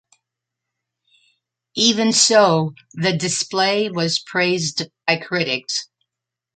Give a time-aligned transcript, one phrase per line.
[1.75, 5.89] Even so, the display was praised by critics.